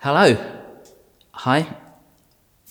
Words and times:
Hello. 0.00 0.36
Hi. 1.32 1.76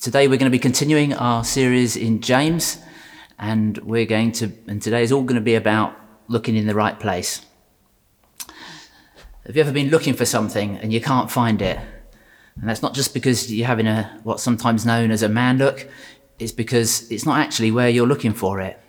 Today 0.00 0.28
we're 0.28 0.38
going 0.38 0.50
to 0.50 0.56
be 0.56 0.58
continuing 0.58 1.12
our 1.12 1.44
series 1.44 1.94
in 1.94 2.22
James, 2.22 2.78
and 3.38 3.76
we're 3.78 4.06
going 4.06 4.32
to, 4.32 4.50
and 4.66 4.80
today 4.80 5.02
is 5.02 5.12
all 5.12 5.20
going 5.24 5.34
to 5.34 5.42
be 5.42 5.54
about 5.54 5.94
looking 6.28 6.56
in 6.56 6.66
the 6.66 6.74
right 6.74 6.98
place. 6.98 7.44
Have 9.44 9.54
you 9.54 9.60
ever 9.60 9.72
been 9.72 9.90
looking 9.90 10.14
for 10.14 10.24
something 10.24 10.78
and 10.78 10.90
you 10.90 11.02
can't 11.02 11.30
find 11.30 11.60
it? 11.60 11.78
And 12.58 12.66
that's 12.66 12.80
not 12.80 12.94
just 12.94 13.12
because 13.12 13.52
you're 13.52 13.66
having 13.66 13.86
a, 13.86 14.18
what's 14.22 14.42
sometimes 14.42 14.86
known 14.86 15.10
as 15.10 15.22
a 15.22 15.28
man 15.28 15.58
look, 15.58 15.86
it's 16.38 16.52
because 16.52 17.10
it's 17.10 17.26
not 17.26 17.40
actually 17.40 17.70
where 17.70 17.90
you're 17.90 18.06
looking 18.06 18.32
for 18.32 18.58
it. 18.58 18.80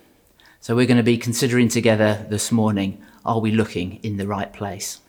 So 0.61 0.77
we're 0.77 0.87
going 0.87 0.95
to 0.95 1.03
be 1.03 1.17
considering 1.17 1.67
together 1.67 2.25
this 2.29 2.53
morning, 2.53 3.03
are 3.25 3.41
we 3.41 3.51
looking 3.51 3.99
in 4.01 4.15
the 4.15 4.27
right 4.27 4.53
place? 4.53 5.01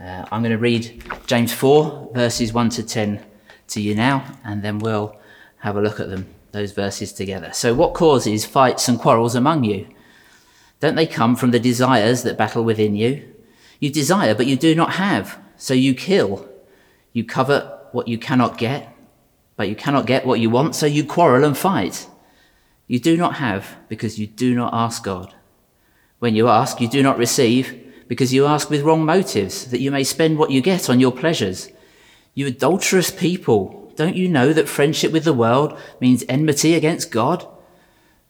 Uh, 0.00 0.24
I'm 0.30 0.42
going 0.42 0.52
to 0.52 0.58
read 0.58 1.02
James 1.26 1.52
4, 1.52 2.10
verses 2.14 2.52
1 2.52 2.70
to 2.70 2.84
10 2.84 3.24
to 3.68 3.80
you 3.80 3.96
now, 3.96 4.24
and 4.44 4.62
then 4.62 4.78
we'll 4.78 5.16
have 5.58 5.76
a 5.76 5.80
look 5.80 5.98
at 5.98 6.08
them, 6.08 6.32
those 6.52 6.70
verses 6.70 7.12
together. 7.12 7.50
So, 7.52 7.74
what 7.74 7.94
causes 7.94 8.46
fights 8.46 8.86
and 8.86 8.98
quarrels 8.98 9.34
among 9.34 9.64
you? 9.64 9.88
Don't 10.78 10.94
they 10.94 11.06
come 11.06 11.34
from 11.34 11.50
the 11.50 11.58
desires 11.58 12.22
that 12.22 12.38
battle 12.38 12.62
within 12.62 12.94
you? 12.94 13.34
You 13.80 13.90
desire, 13.90 14.36
but 14.36 14.46
you 14.46 14.56
do 14.56 14.72
not 14.76 14.92
have, 14.92 15.40
so 15.56 15.74
you 15.74 15.94
kill. 15.94 16.48
You 17.12 17.24
covet 17.24 17.66
what 17.90 18.06
you 18.06 18.18
cannot 18.18 18.56
get, 18.56 18.94
but 19.56 19.68
you 19.68 19.74
cannot 19.74 20.06
get 20.06 20.24
what 20.24 20.38
you 20.38 20.48
want, 20.48 20.76
so 20.76 20.86
you 20.86 21.04
quarrel 21.04 21.44
and 21.44 21.58
fight. 21.58 22.06
You 22.86 23.00
do 23.00 23.16
not 23.16 23.34
have 23.34 23.76
because 23.88 24.16
you 24.16 24.28
do 24.28 24.54
not 24.54 24.72
ask 24.72 25.02
God. 25.02 25.34
When 26.20 26.36
you 26.36 26.48
ask, 26.48 26.80
you 26.80 26.88
do 26.88 27.02
not 27.02 27.18
receive 27.18 27.87
because 28.08 28.32
you 28.32 28.46
ask 28.46 28.70
with 28.70 28.82
wrong 28.82 29.04
motives, 29.04 29.66
that 29.70 29.80
you 29.80 29.90
may 29.90 30.02
spend 30.02 30.38
what 30.38 30.50
you 30.50 30.60
get 30.60 30.90
on 30.90 30.98
your 30.98 31.12
pleasures. 31.12 31.70
You 32.34 32.46
adulterous 32.46 33.10
people, 33.10 33.92
don't 33.94 34.16
you 34.16 34.28
know 34.28 34.52
that 34.52 34.68
friendship 34.68 35.12
with 35.12 35.24
the 35.24 35.32
world 35.32 35.78
means 36.00 36.24
enmity 36.28 36.74
against 36.74 37.10
God? 37.10 37.46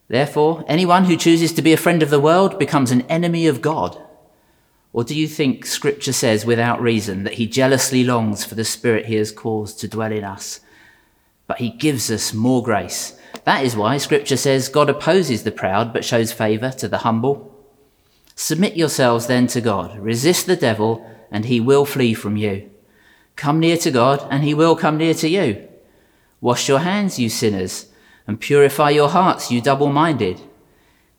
Therefore, 0.09 0.65
anyone 0.67 1.05
who 1.05 1.17
chooses 1.17 1.53
to 1.53 1.63
be 1.63 1.73
a 1.73 1.77
friend 1.77 2.03
of 2.03 2.11
the 2.11 2.21
world 2.21 2.59
becomes 2.59 2.91
an 2.91 3.03
enemy 3.03 3.47
of 3.47 3.61
God. 3.61 4.03
Or 4.93 5.05
do 5.05 5.15
you 5.15 5.29
think 5.29 5.67
Scripture 5.67 6.15
says 6.15 6.47
without 6.47 6.81
reason 6.81 7.25
that 7.25 7.35
he 7.35 7.47
jealously 7.47 8.03
longs 8.03 8.45
for 8.45 8.55
the 8.55 8.65
Spirit 8.65 9.07
he 9.07 9.17
has 9.17 9.31
caused 9.31 9.79
to 9.81 9.89
dwell 9.89 10.11
in 10.11 10.25
us? 10.25 10.61
But 11.47 11.59
he 11.59 11.71
gives 11.71 12.11
us 12.11 12.33
more 12.33 12.63
grace. 12.63 13.19
That 13.45 13.65
is 13.65 13.77
why 13.77 13.99
Scripture 13.99 14.39
says 14.39 14.71
God 14.71 14.89
opposes 14.89 15.43
the 15.43 15.53
proud 15.53 15.93
but 15.93 16.05
shows 16.05 16.33
favour 16.33 16.71
to 16.71 16.89
the 16.89 16.99
humble. 16.99 17.55
Submit 18.41 18.77
yourselves 18.77 19.27
then 19.27 19.49
to 19.49 19.61
God. 19.61 19.99
Resist 19.99 20.47
the 20.47 20.55
devil, 20.55 21.05
and 21.29 21.47
he 21.47 21.59
will 21.59 21.85
flee 21.85 22.15
from 22.15 22.37
you. 22.37 22.71
Come 23.35 23.59
near 23.59 23.77
to 23.79 23.91
God, 23.91 24.25
and 24.31 24.45
he 24.45 24.55
will 24.55 24.77
come 24.77 24.97
near 24.97 25.13
to 25.15 25.29
you. 25.29 25.67
Wash 26.41 26.69
your 26.69 26.79
hands, 26.79 27.19
you 27.19 27.31
sinners, 27.31 27.87
and 28.29 28.41
purify 28.41 28.91
your 28.91 29.09
hearts, 29.09 29.51
you 29.51 29.61
double 29.61 29.89
minded. 29.89 30.41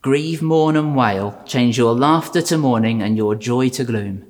Grieve, 0.02 0.42
mourn, 0.42 0.78
and 0.78 0.96
wail. 0.96 1.44
Change 1.46 1.78
your 1.78 1.94
laughter 1.94 2.42
to 2.42 2.58
mourning 2.58 3.02
and 3.02 3.18
your 3.18 3.36
joy 3.36 3.68
to 3.68 3.84
gloom. 3.84 4.26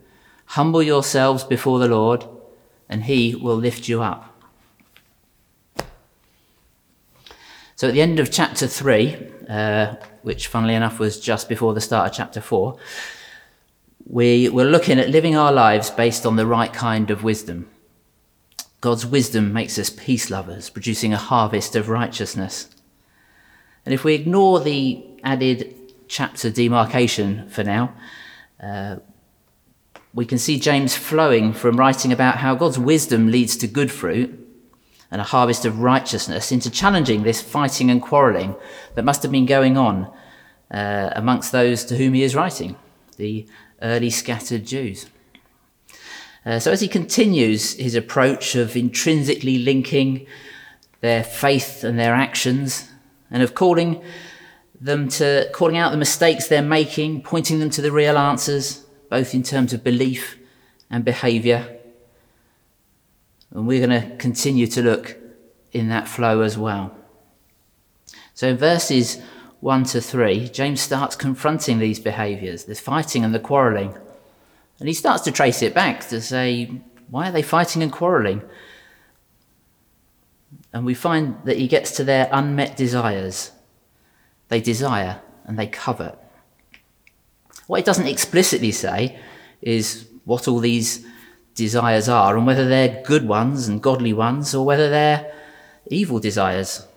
Humble 0.57 0.81
yourselves 0.81 1.43
before 1.43 1.77
the 1.77 1.87
Lord, 1.87 2.25
and 2.89 3.03
he 3.03 3.35
will 3.35 3.55
lift 3.55 3.87
you 3.87 4.01
up. 4.01 4.35
So 7.75 7.89
at 7.89 7.93
the 7.93 8.01
end 8.01 8.19
of 8.19 8.31
chapter 8.31 8.65
3, 8.65 9.15
uh, 9.49 9.95
which 10.21 10.47
funnily 10.47 10.75
enough 10.75 10.99
was 10.99 11.19
just 11.19 11.49
before 11.49 11.73
the 11.73 11.81
start 11.81 12.11
of 12.11 12.15
chapter 12.15 12.39
4, 12.39 12.77
we 14.05 14.47
were 14.47 14.63
looking 14.63 14.99
at 14.99 15.09
living 15.09 15.35
our 15.35 15.51
lives 15.51 15.89
based 15.89 16.25
on 16.25 16.35
the 16.35 16.45
right 16.45 16.71
kind 16.71 17.09
of 17.09 17.23
wisdom. 17.23 17.67
God's 18.79 19.05
wisdom 19.05 19.51
makes 19.51 19.77
us 19.77 19.89
peace 19.89 20.29
lovers, 20.29 20.69
producing 20.69 21.13
a 21.13 21.17
harvest 21.17 21.75
of 21.75 21.89
righteousness. 21.89 22.69
And 23.85 23.93
if 23.93 24.03
we 24.03 24.13
ignore 24.13 24.59
the 24.59 25.03
added 25.23 25.75
chapter 26.07 26.49
demarcation 26.49 27.49
for 27.49 27.63
now, 27.63 27.93
uh, 28.61 28.97
we 30.13 30.25
can 30.25 30.37
see 30.37 30.59
James 30.59 30.95
flowing 30.95 31.53
from 31.53 31.77
writing 31.77 32.11
about 32.11 32.37
how 32.37 32.55
God's 32.55 32.79
wisdom 32.79 33.31
leads 33.31 33.57
to 33.57 33.67
good 33.67 33.91
fruit 33.91 34.48
and 35.11 35.21
a 35.21 35.25
harvest 35.25 35.65
of 35.65 35.79
righteousness 35.79 36.51
into 36.51 36.69
challenging 36.69 37.23
this 37.23 37.41
fighting 37.41 37.89
and 37.89 38.01
quarrelling 38.01 38.55
that 38.95 39.05
must 39.05 39.23
have 39.23 39.31
been 39.31 39.45
going 39.45 39.77
on 39.77 40.11
uh, 40.71 41.09
amongst 41.15 41.51
those 41.51 41.83
to 41.85 41.97
whom 41.97 42.13
he 42.13 42.23
is 42.23 42.35
writing, 42.35 42.75
the 43.17 43.47
early 43.81 44.09
scattered 44.09 44.65
Jews. 44.65 45.07
Uh, 46.45 46.59
so 46.59 46.71
as 46.71 46.81
he 46.81 46.87
continues 46.87 47.73
his 47.73 47.95
approach 47.95 48.55
of 48.55 48.75
intrinsically 48.75 49.57
linking 49.57 50.25
their 51.01 51.23
faith 51.23 51.83
and 51.83 51.97
their 51.97 52.13
actions, 52.13 52.89
and 53.31 53.43
of 53.43 53.53
calling 53.55 54.01
them 54.81 55.07
to 55.07 55.49
calling 55.53 55.77
out 55.77 55.91
the 55.91 55.97
mistakes 55.97 56.47
they're 56.47 56.61
making, 56.61 57.21
pointing 57.21 57.59
them 57.59 57.69
to 57.69 57.81
the 57.81 57.91
real 57.91 58.17
answers, 58.17 58.85
both 59.09 59.33
in 59.33 59.43
terms 59.43 59.73
of 59.73 59.83
belief 59.83 60.37
and 60.89 61.05
behaviour, 61.05 61.78
and 63.51 63.67
we're 63.67 63.85
going 63.85 64.01
to 64.01 64.15
continue 64.17 64.67
to 64.67 64.81
look 64.81 65.17
in 65.71 65.89
that 65.89 66.07
flow 66.07 66.41
as 66.41 66.57
well. 66.57 66.95
So 68.33 68.47
in 68.47 68.57
verses 68.57 69.21
1 69.61 69.83
to 69.85 70.01
3, 70.01 70.49
James 70.49 70.81
starts 70.81 71.15
confronting 71.15 71.79
these 71.79 71.99
behaviours, 71.99 72.65
the 72.65 72.75
fighting 72.75 73.23
and 73.25 73.33
the 73.33 73.39
quarrelling. 73.39 73.95
And 74.79 74.87
he 74.87 74.93
starts 74.93 75.23
to 75.23 75.31
trace 75.31 75.61
it 75.61 75.73
back 75.73 76.07
to 76.07 76.21
say, 76.21 76.81
why 77.09 77.29
are 77.29 77.31
they 77.31 77.41
fighting 77.41 77.83
and 77.83 77.91
quarrelling? 77.91 78.41
And 80.71 80.85
we 80.85 80.93
find 80.93 81.35
that 81.45 81.57
he 81.57 81.67
gets 81.67 81.91
to 81.97 82.03
their 82.03 82.29
unmet 82.31 82.77
desires. 82.77 83.51
They 84.47 84.61
desire 84.61 85.21
and 85.45 85.57
they 85.57 85.67
covet. 85.67 86.17
What 87.67 87.77
he 87.77 87.83
doesn't 87.83 88.07
explicitly 88.07 88.71
say 88.71 89.19
is 89.61 90.07
what 90.25 90.47
all 90.47 90.59
these 90.59 91.05
desires 91.59 92.09
are 92.09 92.35
and 92.35 92.47
whether 92.47 92.67
they're 92.67 93.03
good 93.05 93.27
ones 93.27 93.67
and 93.67 93.83
godly 93.83 94.13
ones 94.13 94.55
or 94.55 94.65
whether 94.65 94.89
they're 94.89 95.31
evil 95.87 96.19
desires. 96.19 96.87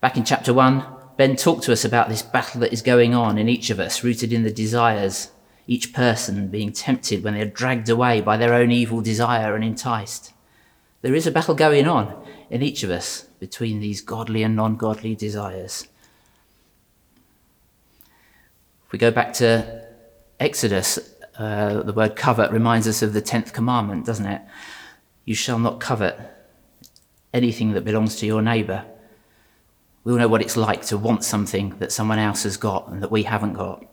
Back 0.00 0.16
in 0.16 0.24
chapter 0.24 0.54
1, 0.54 0.84
Ben 1.16 1.34
talked 1.34 1.64
to 1.64 1.72
us 1.72 1.84
about 1.84 2.08
this 2.08 2.22
battle 2.22 2.60
that 2.60 2.72
is 2.72 2.80
going 2.80 3.14
on 3.14 3.36
in 3.36 3.48
each 3.48 3.70
of 3.70 3.80
us, 3.80 4.04
rooted 4.04 4.32
in 4.32 4.44
the 4.44 4.52
desires, 4.52 5.30
each 5.66 5.92
person 5.92 6.48
being 6.48 6.72
tempted 6.72 7.24
when 7.24 7.34
they're 7.34 7.44
dragged 7.44 7.88
away 7.88 8.20
by 8.20 8.36
their 8.36 8.54
own 8.54 8.70
evil 8.70 9.00
desire 9.00 9.54
and 9.54 9.64
enticed. 9.64 10.32
There 11.02 11.14
is 11.14 11.26
a 11.26 11.32
battle 11.32 11.54
going 11.54 11.88
on 11.88 12.14
in 12.50 12.62
each 12.62 12.82
of 12.82 12.90
us 12.90 13.22
between 13.40 13.80
these 13.80 14.00
godly 14.00 14.42
and 14.42 14.54
non 14.54 14.76
godly 14.76 15.14
desires. 15.14 15.88
If 18.86 18.92
we 18.92 18.98
go 18.98 19.10
back 19.10 19.32
to 19.34 19.84
Exodus, 20.38 21.15
uh, 21.38 21.82
the 21.82 21.92
word 21.92 22.16
covet 22.16 22.50
reminds 22.50 22.88
us 22.88 23.02
of 23.02 23.12
the 23.12 23.22
10th 23.22 23.52
commandment, 23.52 24.06
doesn't 24.06 24.26
it? 24.26 24.42
You 25.24 25.34
shall 25.34 25.58
not 25.58 25.80
covet 25.80 26.18
anything 27.34 27.72
that 27.72 27.84
belongs 27.84 28.16
to 28.16 28.26
your 28.26 28.42
neighbour. 28.42 28.84
We 30.04 30.12
all 30.12 30.18
know 30.18 30.28
what 30.28 30.40
it's 30.40 30.56
like 30.56 30.86
to 30.86 30.96
want 30.96 31.24
something 31.24 31.78
that 31.78 31.92
someone 31.92 32.18
else 32.18 32.44
has 32.44 32.56
got 32.56 32.88
and 32.88 33.02
that 33.02 33.10
we 33.10 33.24
haven't 33.24 33.54
got. 33.54 33.84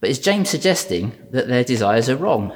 But 0.00 0.10
is 0.10 0.18
James 0.18 0.48
suggesting 0.48 1.12
that 1.30 1.48
their 1.48 1.64
desires 1.64 2.08
are 2.08 2.16
wrong? 2.16 2.52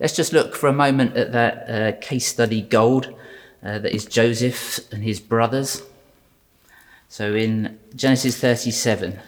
Let's 0.00 0.14
just 0.14 0.32
look 0.32 0.54
for 0.54 0.68
a 0.68 0.72
moment 0.72 1.16
at 1.16 1.32
that 1.32 1.70
uh, 1.70 1.98
case 2.00 2.26
study 2.26 2.62
gold 2.62 3.14
uh, 3.62 3.78
that 3.78 3.94
is 3.94 4.04
Joseph 4.04 4.80
and 4.92 5.02
his 5.02 5.20
brothers. 5.20 5.82
So 7.08 7.34
in 7.34 7.78
Genesis 7.96 8.38
37, 8.38 9.18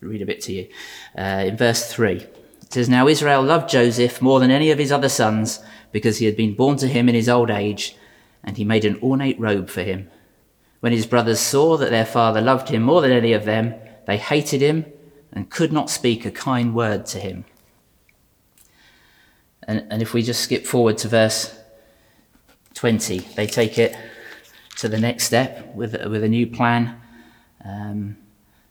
read 0.00 0.22
a 0.22 0.26
bit 0.26 0.40
to 0.42 0.52
you. 0.52 0.68
Uh, 1.16 1.44
in 1.46 1.56
verse 1.56 1.92
3, 1.92 2.16
it 2.16 2.72
says, 2.72 2.88
Now 2.88 3.08
Israel 3.08 3.42
loved 3.42 3.70
Joseph 3.70 4.20
more 4.20 4.40
than 4.40 4.50
any 4.50 4.70
of 4.70 4.78
his 4.78 4.92
other 4.92 5.08
sons 5.08 5.60
because 5.92 6.18
he 6.18 6.26
had 6.26 6.36
been 6.36 6.54
born 6.54 6.76
to 6.78 6.88
him 6.88 7.08
in 7.08 7.14
his 7.14 7.28
old 7.28 7.50
age, 7.50 7.96
and 8.44 8.56
he 8.56 8.64
made 8.64 8.84
an 8.84 8.98
ornate 9.02 9.38
robe 9.40 9.68
for 9.68 9.82
him. 9.82 10.10
When 10.80 10.92
his 10.92 11.06
brothers 11.06 11.40
saw 11.40 11.76
that 11.78 11.90
their 11.90 12.04
father 12.04 12.40
loved 12.40 12.68
him 12.68 12.82
more 12.82 13.00
than 13.00 13.12
any 13.12 13.32
of 13.32 13.44
them, 13.44 13.74
they 14.06 14.18
hated 14.18 14.60
him 14.60 14.84
and 15.32 15.50
could 15.50 15.72
not 15.72 15.90
speak 15.90 16.24
a 16.24 16.30
kind 16.30 16.74
word 16.74 17.06
to 17.06 17.18
him. 17.18 17.44
And, 19.66 19.86
and 19.90 20.00
if 20.00 20.12
we 20.14 20.22
just 20.22 20.42
skip 20.42 20.66
forward 20.66 20.98
to 20.98 21.08
verse 21.08 21.58
20, 22.74 23.18
they 23.36 23.46
take 23.46 23.78
it 23.78 23.96
to 24.76 24.88
the 24.88 25.00
next 25.00 25.24
step 25.24 25.74
with, 25.74 25.92
with 26.06 26.22
a 26.22 26.28
new 26.28 26.46
plan. 26.46 27.00
Um, 27.64 28.18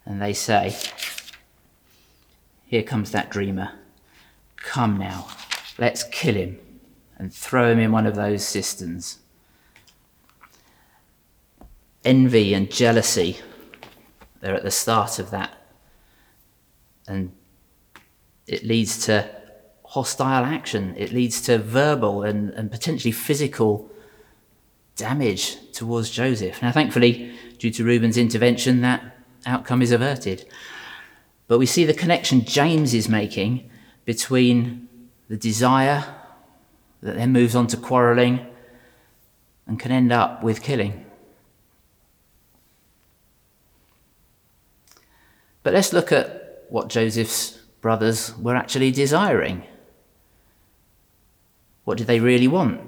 and 0.06 0.22
they 0.22 0.34
say, 0.34 0.78
here 2.66 2.84
comes 2.84 3.12
that 3.12 3.30
dreamer. 3.30 3.72
Come 4.58 4.98
now, 4.98 5.28
let's 5.78 6.04
kill 6.04 6.36
him 6.36 6.60
and 7.18 7.34
throw 7.34 7.72
him 7.72 7.80
in 7.80 7.92
one 7.92 8.06
of 8.06 8.16
those 8.16 8.46
cisterns. 8.46 9.20
Envy 12.04 12.54
and 12.54 12.70
jealousy, 12.72 13.40
they're 14.42 14.56
at 14.56 14.64
the 14.64 14.72
start 14.72 15.20
of 15.20 15.32
that. 15.32 15.52
And 17.08 17.32
it 18.48 18.64
leads 18.64 19.06
to 19.06 19.30
hostile 19.86 20.44
action. 20.44 20.94
It 20.98 21.14
leads 21.14 21.42
to 21.42 21.58
verbal 21.58 22.24
and, 22.24 22.50
and 22.52 22.72
potentially 22.72 23.12
physical 23.12 23.90
damage 24.96 25.72
towards 25.72 26.10
Joseph. 26.10 26.62
Now, 26.62 26.72
thankfully, 26.72 27.34
due 27.58 27.72
to 27.72 27.84
Reuben's 27.84 28.18
intervention, 28.18 28.82
that 28.82 29.18
outcome 29.46 29.82
is 29.82 29.92
averted. 29.92 30.46
But 31.48 31.60
we 31.60 31.66
see 31.66 31.86
the 31.86 31.94
connection 31.94 32.44
James 32.44 32.94
is 32.94 33.08
making 33.08 33.70
between 34.04 34.90
the 35.30 35.38
desire 35.38 36.04
that 37.02 37.16
then 37.16 37.32
moves 37.32 37.56
on 37.56 37.68
to 37.68 37.78
quarreling 37.78 38.46
and 39.68 39.80
can 39.80 39.92
end 39.92 40.12
up 40.12 40.44
with 40.44 40.62
killing. 40.62 41.06
But 45.64 45.74
let's 45.74 45.94
look 45.94 46.12
at 46.12 46.66
what 46.70 46.90
Joseph's 46.90 47.60
brothers 47.82 48.36
were 48.38 48.56
actually 48.56 48.92
desiring. 48.92 49.64
What 51.84 51.98
did 51.98 52.08
they 52.08 52.20
really 52.20 52.48
want? 52.48 52.82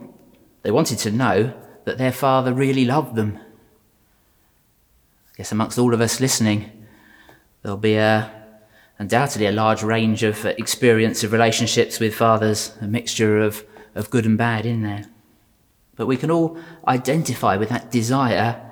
They 0.63 0.71
wanted 0.71 0.97
to 0.99 1.11
know 1.11 1.53
that 1.85 1.97
their 1.97 2.11
father 2.11 2.53
really 2.53 2.85
loved 2.85 3.15
them. 3.15 3.37
I 3.37 5.37
guess 5.37 5.51
amongst 5.51 5.77
all 5.77 5.93
of 5.93 6.01
us 6.01 6.19
listening, 6.19 6.85
there'll 7.61 7.77
be 7.77 7.95
a, 7.95 8.31
undoubtedly 8.99 9.47
a 9.47 9.51
large 9.51 9.83
range 9.83 10.23
of 10.23 10.45
experience 10.45 11.23
of 11.23 11.31
relationships 11.31 11.99
with 11.99 12.15
fathers, 12.15 12.75
a 12.81 12.87
mixture 12.87 13.39
of, 13.39 13.63
of 13.95 14.09
good 14.09 14.25
and 14.25 14.37
bad 14.37 14.65
in 14.65 14.81
there. 14.81 15.05
But 15.95 16.07
we 16.07 16.17
can 16.17 16.31
all 16.31 16.57
identify 16.87 17.57
with 17.57 17.69
that 17.69 17.91
desire 17.91 18.63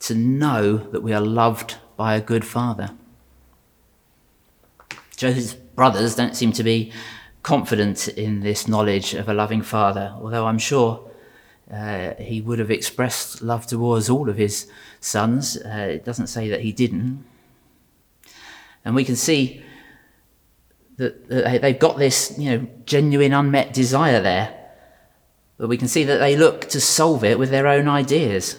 to 0.00 0.14
know 0.14 0.76
that 0.76 1.02
we 1.02 1.12
are 1.12 1.20
loved 1.20 1.76
by 1.96 2.14
a 2.14 2.20
good 2.20 2.44
father. 2.44 2.90
Joseph's 5.16 5.54
brothers 5.54 6.14
don't 6.14 6.34
seem 6.34 6.52
to 6.52 6.62
be 6.62 6.92
confident 7.42 8.08
in 8.08 8.40
this 8.40 8.66
knowledge 8.66 9.14
of 9.14 9.28
a 9.28 9.34
loving 9.34 9.62
father, 9.62 10.14
although 10.20 10.46
I'm 10.46 10.58
sure 10.58 11.10
uh, 11.72 12.14
he 12.14 12.40
would 12.40 12.58
have 12.58 12.70
expressed 12.70 13.42
love 13.42 13.66
towards 13.66 14.10
all 14.10 14.28
of 14.28 14.36
his 14.36 14.68
sons. 15.00 15.56
Uh, 15.56 15.88
it 15.90 16.04
doesn't 16.04 16.26
say 16.26 16.48
that 16.48 16.62
he 16.62 16.72
didn't. 16.72 17.24
And 18.84 18.94
we 18.94 19.04
can 19.04 19.16
see 19.16 19.62
that, 20.96 21.28
they've 21.62 21.78
got 21.78 21.98
this, 21.98 22.38
you 22.38 22.50
know, 22.50 22.66
genuine 22.84 23.32
unmet 23.32 23.72
desire 23.72 24.20
there. 24.20 24.56
But 25.58 25.68
we 25.68 25.76
can 25.76 25.88
see 25.88 26.04
that 26.04 26.18
they 26.18 26.36
look 26.36 26.68
to 26.70 26.80
solve 26.80 27.24
it 27.24 27.38
with 27.38 27.50
their 27.50 27.66
own 27.66 27.88
ideas. 27.88 28.58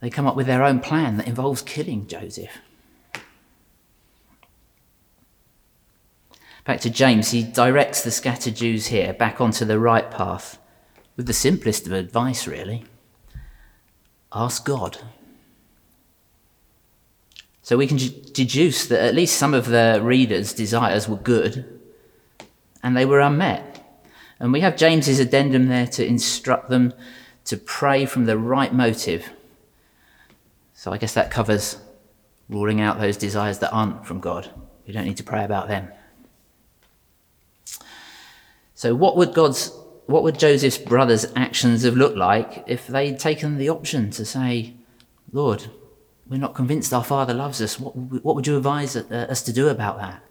They 0.00 0.10
come 0.10 0.26
up 0.26 0.36
with 0.36 0.46
their 0.46 0.62
own 0.62 0.80
plan 0.80 1.18
that 1.18 1.28
involves 1.28 1.62
killing 1.62 2.06
Joseph. 2.06 2.50
Back 6.64 6.80
to 6.80 6.90
James, 6.90 7.30
he 7.30 7.42
directs 7.42 8.02
the 8.02 8.10
scattered 8.10 8.56
Jews 8.56 8.86
here 8.86 9.12
back 9.12 9.40
onto 9.40 9.64
the 9.64 9.78
right 9.78 10.10
path 10.10 10.58
with 11.16 11.26
the 11.26 11.32
simplest 11.32 11.86
of 11.86 11.92
advice, 11.92 12.46
really 12.46 12.84
ask 14.32 14.64
God. 14.64 14.98
So 17.62 17.76
we 17.76 17.86
can 17.86 17.98
deduce 18.32 18.86
that 18.86 19.00
at 19.00 19.14
least 19.14 19.36
some 19.36 19.54
of 19.54 19.66
the 19.66 20.00
readers' 20.02 20.52
desires 20.52 21.08
were 21.08 21.16
good 21.16 21.80
and 22.82 22.96
they 22.96 23.04
were 23.04 23.20
unmet. 23.20 23.76
And 24.38 24.52
we 24.52 24.60
have 24.60 24.76
James's 24.76 25.20
addendum 25.20 25.68
there 25.68 25.86
to 25.88 26.06
instruct 26.06 26.70
them 26.70 26.94
to 27.44 27.56
pray 27.56 28.06
from 28.06 28.24
the 28.24 28.38
right 28.38 28.72
motive. 28.72 29.30
So 30.72 30.92
I 30.92 30.98
guess 30.98 31.14
that 31.14 31.30
covers 31.30 31.76
ruling 32.48 32.80
out 32.80 32.98
those 32.98 33.16
desires 33.16 33.58
that 33.58 33.72
aren't 33.72 34.06
from 34.06 34.20
God. 34.20 34.50
We 34.86 34.92
don't 34.92 35.04
need 35.04 35.18
to 35.18 35.22
pray 35.22 35.44
about 35.44 35.68
them. 35.68 35.92
So, 38.74 38.94
what 38.94 39.16
would 39.16 39.34
God's, 39.34 39.72
what 40.06 40.22
would 40.22 40.38
Joseph's 40.38 40.78
brothers' 40.78 41.26
actions 41.36 41.82
have 41.82 41.96
looked 41.96 42.16
like 42.16 42.64
if 42.66 42.86
they'd 42.86 43.18
taken 43.18 43.58
the 43.58 43.68
option 43.68 44.10
to 44.12 44.24
say, 44.24 44.74
Lord, 45.32 45.70
we're 46.30 46.38
not 46.38 46.54
convinced 46.54 46.94
our 46.94 47.04
Father 47.04 47.34
loves 47.34 47.60
us. 47.60 47.78
What, 47.78 47.96
what 47.96 48.36
would 48.36 48.46
you 48.46 48.56
advise 48.56 48.96
uh, 48.96 49.26
us 49.28 49.42
to 49.42 49.52
do 49.52 49.68
about 49.68 49.98
that? 49.98 50.22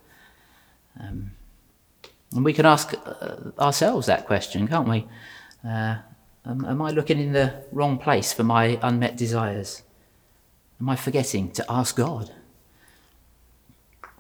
Um, 1.00 1.32
and 2.34 2.46
we 2.46 2.54
can 2.54 2.66
ask 2.66 2.94
uh, 3.06 3.52
ourselves 3.60 4.08
that 4.08 4.26
question, 4.26 4.68
can't 4.68 4.88
we? 4.88 5.06
Uh, 5.68 5.98
am, 6.46 6.82
I 6.82 6.92
looking 6.92 7.20
in 7.20 7.34
the 7.34 7.64
wrong 7.74 7.98
place 7.98 8.32
for 8.32 8.44
my 8.44 8.80
unmet 8.82 9.18
desires? 9.18 9.84
Am 10.80 10.90
I 10.90 10.96
forgetting 10.96 11.52
to 11.52 11.66
ask 11.70 11.98
God? 11.98 12.32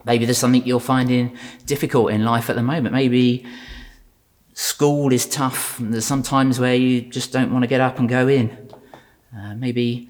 Maybe 0.03 0.25
there's 0.25 0.37
something 0.37 0.65
you're 0.65 0.79
finding 0.81 1.37
difficult 1.65 2.11
in 2.11 2.25
life 2.25 2.49
at 2.49 2.57
the 2.57 2.63
moment. 2.63 2.93
Maybe 2.93 3.45
School 4.53 5.13
is 5.13 5.25
tough. 5.25 5.77
There's 5.79 6.05
sometimes 6.05 6.59
where 6.59 6.75
you 6.75 6.99
just 6.99 7.31
don't 7.31 7.53
want 7.53 7.63
to 7.63 7.67
get 7.67 7.79
up 7.79 7.97
and 7.97 8.09
go 8.09 8.27
in. 8.27 8.69
Uh, 9.33 9.55
maybe 9.55 10.09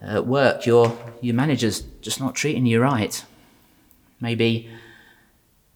at 0.00 0.26
work, 0.26 0.66
your, 0.66 0.96
your 1.20 1.34
manager's 1.34 1.80
just 2.00 2.20
not 2.20 2.34
treating 2.34 2.66
you 2.66 2.80
right. 2.80 3.24
Maybe 4.20 4.70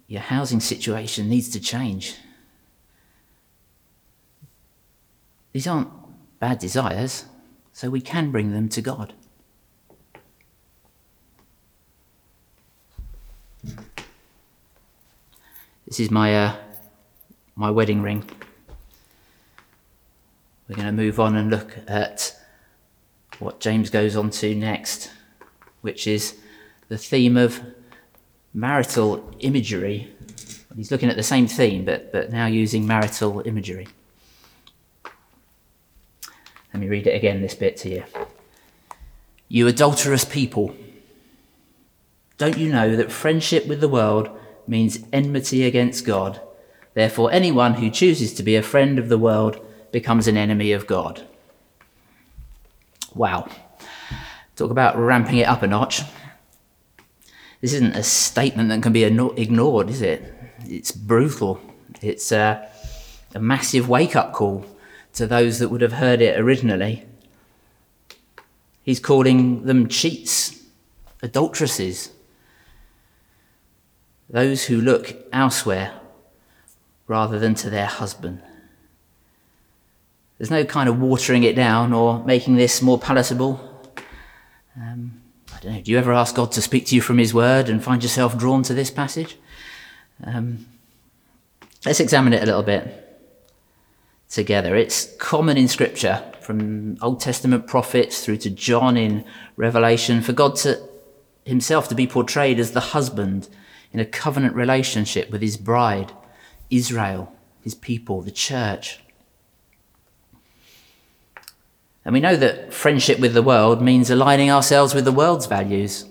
your 0.06 0.20
housing 0.20 0.60
situation 0.60 1.28
needs 1.28 1.48
to 1.50 1.60
change. 1.60 2.16
These 5.52 5.66
aren't 5.66 5.90
bad 6.38 6.58
desires, 6.58 7.24
so 7.72 7.90
we 7.90 8.00
can 8.00 8.30
bring 8.30 8.52
them 8.52 8.68
to 8.70 8.80
God. 8.80 9.14
This 15.86 16.00
is 16.00 16.10
my 16.10 16.34
uh, 16.34 16.56
my 17.54 17.70
wedding 17.70 18.00
ring. 18.00 18.24
We're 20.66 20.76
going 20.76 20.86
to 20.86 20.92
move 20.92 21.20
on 21.20 21.36
and 21.36 21.50
look 21.50 21.76
at 21.86 22.34
what 23.42 23.60
James 23.60 23.90
goes 23.90 24.16
on 24.16 24.30
to 24.30 24.54
next, 24.54 25.10
which 25.80 26.06
is 26.06 26.38
the 26.88 26.98
theme 26.98 27.36
of 27.36 27.60
marital 28.54 29.34
imagery. 29.40 30.14
He's 30.76 30.90
looking 30.90 31.08
at 31.08 31.16
the 31.16 31.22
same 31.22 31.46
theme, 31.46 31.84
but, 31.84 32.12
but 32.12 32.32
now 32.32 32.46
using 32.46 32.86
marital 32.86 33.42
imagery. 33.46 33.88
Let 36.72 36.80
me 36.80 36.88
read 36.88 37.06
it 37.06 37.14
again, 37.14 37.42
this 37.42 37.54
bit 37.54 37.76
to 37.78 37.90
you. 37.90 38.04
You 39.48 39.66
adulterous 39.66 40.24
people, 40.24 40.74
don't 42.38 42.56
you 42.56 42.72
know 42.72 42.96
that 42.96 43.12
friendship 43.12 43.66
with 43.66 43.80
the 43.80 43.88
world 43.88 44.30
means 44.66 45.00
enmity 45.12 45.64
against 45.64 46.06
God? 46.06 46.40
Therefore, 46.94 47.30
anyone 47.30 47.74
who 47.74 47.90
chooses 47.90 48.32
to 48.34 48.42
be 48.42 48.56
a 48.56 48.62
friend 48.62 48.98
of 48.98 49.08
the 49.08 49.18
world 49.18 49.64
becomes 49.92 50.26
an 50.26 50.36
enemy 50.36 50.72
of 50.72 50.86
God. 50.86 51.26
Wow. 53.14 53.48
Talk 54.56 54.70
about 54.70 54.96
ramping 54.96 55.38
it 55.38 55.48
up 55.48 55.62
a 55.62 55.66
notch. 55.66 56.02
This 57.60 57.74
isn't 57.74 57.94
a 57.94 58.02
statement 58.02 58.68
that 58.70 58.82
can 58.82 58.92
be 58.92 59.04
ignored, 59.04 59.88
is 59.88 60.02
it? 60.02 60.34
It's 60.66 60.92
brutal. 60.92 61.60
It's 62.00 62.32
a, 62.32 62.68
a 63.34 63.40
massive 63.40 63.88
wake 63.88 64.16
up 64.16 64.32
call 64.32 64.64
to 65.14 65.26
those 65.26 65.58
that 65.58 65.68
would 65.68 65.80
have 65.80 65.92
heard 65.92 66.20
it 66.20 66.38
originally. 66.38 67.06
He's 68.82 68.98
calling 68.98 69.64
them 69.64 69.88
cheats, 69.88 70.60
adulteresses, 71.22 72.10
those 74.28 74.64
who 74.64 74.80
look 74.80 75.14
elsewhere 75.32 76.00
rather 77.06 77.38
than 77.38 77.54
to 77.56 77.70
their 77.70 77.86
husband. 77.86 78.42
There's 80.42 80.50
no 80.50 80.64
kind 80.64 80.88
of 80.88 80.98
watering 80.98 81.44
it 81.44 81.54
down 81.54 81.92
or 81.92 82.18
making 82.24 82.56
this 82.56 82.82
more 82.82 82.98
palatable. 82.98 83.60
Um, 84.76 85.22
I 85.54 85.60
don't 85.60 85.72
know. 85.72 85.80
Do 85.80 85.92
you 85.92 85.98
ever 85.98 86.12
ask 86.12 86.34
God 86.34 86.50
to 86.50 86.60
speak 86.60 86.86
to 86.86 86.96
you 86.96 87.00
from 87.00 87.18
His 87.18 87.32
Word 87.32 87.68
and 87.68 87.80
find 87.80 88.02
yourself 88.02 88.36
drawn 88.36 88.64
to 88.64 88.74
this 88.74 88.90
passage? 88.90 89.38
Um, 90.24 90.66
let's 91.86 92.00
examine 92.00 92.32
it 92.32 92.42
a 92.42 92.46
little 92.46 92.64
bit 92.64 93.22
together. 94.28 94.74
It's 94.74 95.14
common 95.18 95.56
in 95.56 95.68
Scripture, 95.68 96.24
from 96.40 96.96
Old 97.00 97.20
Testament 97.20 97.68
prophets 97.68 98.24
through 98.24 98.38
to 98.38 98.50
John 98.50 98.96
in 98.96 99.24
Revelation, 99.54 100.22
for 100.22 100.32
God 100.32 100.56
to 100.56 100.82
Himself 101.44 101.88
to 101.90 101.94
be 101.94 102.08
portrayed 102.08 102.58
as 102.58 102.72
the 102.72 102.80
husband 102.80 103.48
in 103.92 104.00
a 104.00 104.04
covenant 104.04 104.56
relationship 104.56 105.30
with 105.30 105.40
His 105.40 105.56
bride. 105.56 106.10
Israel, 106.68 107.32
his 107.62 107.76
people, 107.76 108.22
the 108.22 108.32
church. 108.32 109.01
And 112.04 112.12
we 112.12 112.20
know 112.20 112.36
that 112.36 112.74
friendship 112.74 113.18
with 113.20 113.34
the 113.34 113.42
world 113.42 113.80
means 113.80 114.10
aligning 114.10 114.50
ourselves 114.50 114.94
with 114.94 115.04
the 115.04 115.12
world's 115.12 115.46
values 115.46 116.06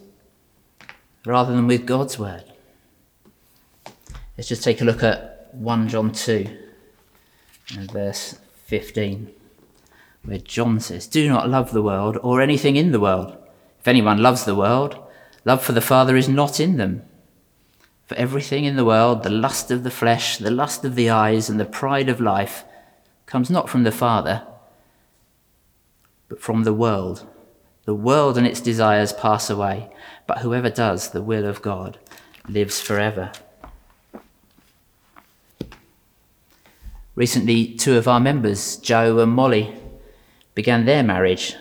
rather 1.25 1.53
than 1.53 1.67
with 1.67 1.85
God's 1.85 2.17
word. 2.17 2.43
Let's 4.37 4.47
just 4.47 4.63
take 4.63 4.81
a 4.81 4.85
look 4.85 5.03
at 5.03 5.49
1 5.53 5.89
John 5.89 6.11
2 6.11 6.47
and 7.77 7.91
verse 7.91 8.39
15, 8.65 9.31
where 10.23 10.37
John 10.37 10.79
says, 10.79 11.07
Do 11.07 11.27
not 11.27 11.49
love 11.49 11.71
the 11.71 11.81
world 11.81 12.17
or 12.23 12.41
anything 12.41 12.75
in 12.75 12.91
the 12.91 12.99
world. 12.99 13.37
If 13.79 13.87
anyone 13.87 14.21
loves 14.21 14.45
the 14.45 14.55
world, 14.55 14.97
love 15.45 15.61
for 15.61 15.73
the 15.73 15.81
Father 15.81 16.15
is 16.15 16.29
not 16.29 16.59
in 16.59 16.77
them. 16.77 17.03
For 18.05 18.15
everything 18.15 18.65
in 18.65 18.75
the 18.75 18.85
world, 18.85 19.23
the 19.23 19.29
lust 19.29 19.71
of 19.71 19.83
the 19.83 19.91
flesh, 19.91 20.37
the 20.37 20.51
lust 20.51 20.85
of 20.85 20.95
the 20.95 21.09
eyes, 21.09 21.49
and 21.49 21.59
the 21.59 21.65
pride 21.65 22.09
of 22.09 22.19
life, 22.19 22.63
comes 23.25 23.49
not 23.49 23.69
from 23.69 23.83
the 23.83 23.91
Father, 23.91 24.45
but 26.31 26.41
from 26.41 26.63
the 26.63 26.73
world. 26.73 27.27
The 27.83 27.93
world 27.93 28.37
and 28.37 28.47
its 28.47 28.61
desires 28.61 29.11
pass 29.11 29.49
away, 29.49 29.89
but 30.27 30.37
whoever 30.37 30.69
does 30.69 31.09
the 31.09 31.21
will 31.21 31.45
of 31.45 31.61
God 31.61 31.99
lives 32.47 32.79
forever. 32.79 33.33
Recently, 37.15 37.75
two 37.75 37.97
of 37.97 38.07
our 38.07 38.21
members, 38.21 38.77
Joe 38.77 39.19
and 39.19 39.33
Molly, 39.33 39.75
began 40.55 40.85
their 40.85 41.03
marriage. 41.03 41.57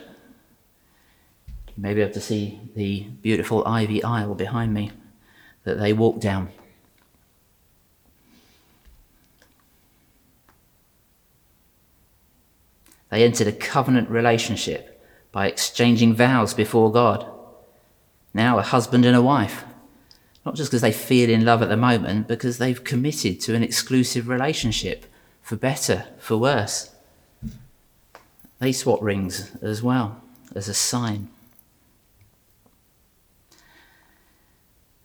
You 1.48 1.82
may 1.82 1.92
be 1.92 2.02
able 2.02 2.14
to 2.14 2.20
see 2.20 2.60
the 2.76 3.08
beautiful 3.22 3.66
ivy 3.66 4.04
aisle 4.04 4.36
behind 4.36 4.72
me 4.72 4.92
that 5.64 5.80
they 5.80 5.92
walked 5.92 6.20
down. 6.20 6.50
They 13.10 13.24
entered 13.24 13.48
a 13.48 13.52
covenant 13.52 14.08
relationship 14.08 15.02
by 15.32 15.46
exchanging 15.46 16.14
vows 16.14 16.54
before 16.54 16.92
God. 16.92 17.26
Now, 18.32 18.58
a 18.58 18.62
husband 18.62 19.04
and 19.04 19.16
a 19.16 19.22
wife. 19.22 19.64
Not 20.46 20.54
just 20.54 20.70
because 20.70 20.82
they 20.82 20.92
feel 20.92 21.28
in 21.28 21.44
love 21.44 21.60
at 21.62 21.68
the 21.68 21.76
moment, 21.76 22.28
because 22.28 22.58
they've 22.58 22.82
committed 22.82 23.40
to 23.40 23.54
an 23.54 23.62
exclusive 23.62 24.28
relationship, 24.28 25.06
for 25.42 25.56
better, 25.56 26.06
for 26.18 26.36
worse. 26.36 26.94
They 28.58 28.72
swap 28.72 29.02
rings 29.02 29.54
as 29.62 29.82
well, 29.82 30.22
as 30.54 30.68
a 30.68 30.74
sign. 30.74 31.28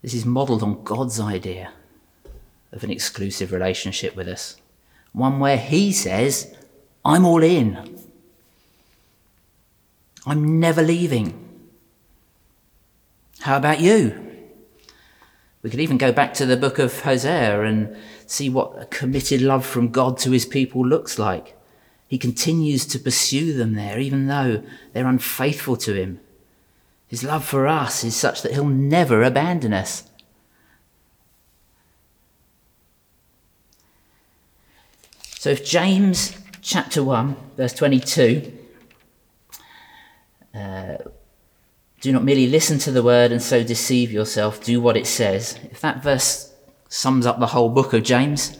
This 0.01 0.13
is 0.13 0.25
modelled 0.25 0.61
on 0.61 0.83
God's 0.83 1.19
idea 1.19 1.71
of 2.71 2.83
an 2.83 2.91
exclusive 2.91 3.51
relationship 3.51 4.15
with 4.15 4.27
us. 4.27 4.57
One 5.13 5.39
where 5.39 5.57
He 5.57 5.91
says, 5.91 6.55
I'm 7.03 7.25
all 7.25 7.41
in. 7.43 7.94
I'm 10.25 10.59
never 10.59 10.81
leaving. 10.81 11.41
How 13.41 13.57
about 13.57 13.79
you? 13.79 14.21
We 15.61 15.69
could 15.69 15.79
even 15.79 15.97
go 15.97 16.11
back 16.11 16.33
to 16.35 16.45
the 16.45 16.57
book 16.57 16.79
of 16.79 17.01
Hosea 17.01 17.61
and 17.61 17.95
see 18.27 18.49
what 18.49 18.81
a 18.81 18.85
committed 18.85 19.41
love 19.41 19.65
from 19.65 19.89
God 19.89 20.17
to 20.19 20.31
his 20.31 20.45
people 20.45 20.85
looks 20.85 21.19
like. 21.19 21.55
He 22.07 22.17
continues 22.17 22.85
to 22.87 22.99
pursue 22.99 23.53
them 23.53 23.73
there, 23.73 23.99
even 23.99 24.27
though 24.27 24.63
they're 24.93 25.07
unfaithful 25.07 25.75
to 25.77 25.93
him. 25.93 26.19
His 27.07 27.23
love 27.23 27.45
for 27.45 27.67
us 27.67 28.03
is 28.03 28.15
such 28.15 28.41
that 28.41 28.53
he'll 28.53 28.65
never 28.65 29.23
abandon 29.23 29.73
us. 29.73 30.09
So 35.39 35.51
if 35.51 35.63
James 35.63 36.35
chapter 36.61 37.03
1, 37.03 37.35
verse 37.57 37.73
22, 37.73 38.51
uh, 40.55 40.97
do 42.01 42.11
not 42.11 42.23
merely 42.23 42.47
listen 42.47 42.77
to 42.79 42.91
the 42.91 43.03
word 43.03 43.31
and 43.31 43.41
so 43.41 43.63
deceive 43.63 44.11
yourself, 44.11 44.63
do 44.63 44.79
what 44.79 44.97
it 44.97 45.07
says. 45.07 45.59
If 45.71 45.81
that 45.81 46.03
verse 46.03 46.53
sums 46.89 47.25
up 47.25 47.39
the 47.39 47.47
whole 47.47 47.69
book 47.69 47.93
of 47.93 48.03
James, 48.03 48.57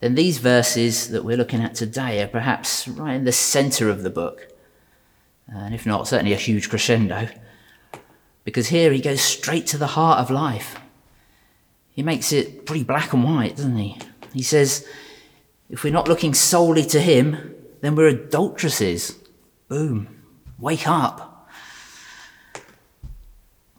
then 0.00 0.14
these 0.14 0.38
verses 0.38 1.10
that 1.10 1.24
we're 1.24 1.36
looking 1.36 1.62
at 1.62 1.74
today 1.74 2.22
are 2.22 2.28
perhaps 2.28 2.88
right 2.88 3.14
in 3.14 3.24
the 3.24 3.32
center 3.32 3.88
of 3.88 4.02
the 4.02 4.10
book 4.10 4.54
and 5.48 5.74
if 5.74 5.86
not, 5.86 6.08
certainly 6.08 6.32
a 6.32 6.36
huge 6.36 6.68
crescendo. 6.68 7.28
Because 8.44 8.68
here 8.68 8.92
he 8.92 9.00
goes 9.00 9.20
straight 9.20 9.66
to 9.68 9.78
the 9.78 9.88
heart 9.88 10.20
of 10.20 10.30
life. 10.30 10.76
He 11.90 12.02
makes 12.02 12.32
it 12.32 12.66
pretty 12.66 12.84
black 12.84 13.12
and 13.12 13.24
white, 13.24 13.56
doesn't 13.56 13.76
he? 13.76 13.98
He 14.32 14.42
says, 14.42 14.86
if 15.70 15.84
we're 15.84 15.92
not 15.92 16.08
looking 16.08 16.34
solely 16.34 16.84
to 16.86 17.00
him, 17.00 17.54
then 17.80 17.94
we're 17.94 18.08
adulteresses. 18.08 19.18
Boom. 19.68 20.13
Wake 20.64 20.88
up. 20.88 21.48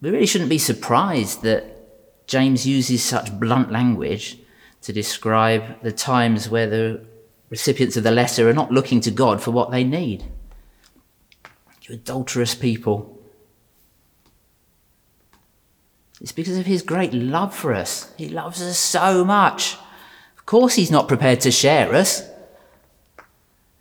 We 0.01 0.12
really 0.12 0.27
shouldn't 0.27 0.51
be 0.51 0.60
surprised 0.60 1.42
that 1.42 2.27
James 2.27 2.68
uses 2.68 3.04
such 3.04 3.39
blunt 3.39 3.72
language 3.72 4.38
to 4.84 4.94
describe 4.94 5.82
the 5.82 5.92
times 5.92 6.48
where 6.48 6.68
the 6.68 7.04
recipients 7.50 7.98
of 7.98 8.04
the 8.04 8.12
letter 8.12 8.48
are 8.48 8.54
not 8.54 8.72
looking 8.72 9.01
to 9.01 9.10
God 9.10 9.42
for 9.42 9.50
what 9.50 9.72
they 9.72 9.84
need 9.84 10.25
you 11.88 11.96
adulterous 11.96 12.56
people. 12.56 13.20
It's 16.22 16.32
because 16.32 16.58
of 16.58 16.65
his 16.65 16.82
great 16.82 17.13
love 17.13 17.54
for 17.54 17.74
us. 17.74 18.13
He 18.18 18.30
loves 18.30 18.62
us 18.62 18.77
so 18.77 19.24
much. 19.24 19.75
Of 20.38 20.46
course, 20.46 20.75
he's 20.75 20.92
not 20.92 21.08
prepared 21.08 21.42
to 21.42 21.51
share 21.51 21.94
us. 21.94 22.27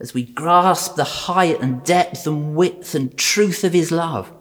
As 0.00 0.12
we 0.12 0.24
grasp 0.24 0.96
the 0.96 1.04
height 1.04 1.60
and 1.60 1.84
depth 1.84 2.26
and 2.26 2.56
width 2.56 2.94
and 2.94 3.16
truth 3.16 3.62
of 3.64 3.72
his 3.72 3.92
love, 3.92 4.32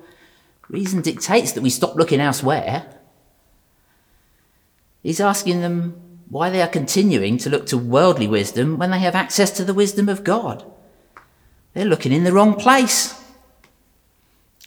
reason 0.68 1.02
dictates 1.02 1.52
that 1.52 1.62
we 1.62 1.70
stop 1.70 1.96
looking 1.96 2.20
elsewhere. 2.20 3.00
He's 5.04 5.20
asking 5.20 5.62
them 5.62 6.02
why 6.30 6.50
they 6.50 6.62
are 6.62 6.68
continuing 6.68 7.38
to 7.38 7.50
look 7.50 7.68
to 7.68 7.78
worldly 7.78 8.28
wisdom 8.28 8.78
when 8.80 8.90
they 8.90 9.00
have 9.00 9.16
access 9.16 9.52
to 9.52 9.64
the 9.64 9.74
wisdom 9.74 10.10
of 10.10 10.24
God. 10.24 10.66
They're 11.74 11.86
looking 11.86 12.12
in 12.12 12.24
the 12.24 12.34
wrong 12.34 12.56
place. 12.56 13.20